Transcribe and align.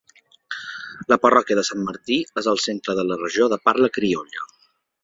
La 1.13 1.17
parròquia 1.25 1.59
de 1.59 1.65
St. 1.67 1.85
Martí 1.91 2.17
és 2.43 2.51
el 2.55 2.59
centre 2.67 2.99
de 3.01 3.07
la 3.13 3.21
regió 3.25 3.53
de 3.55 3.65
parla 3.69 3.93
criolla. 4.01 4.49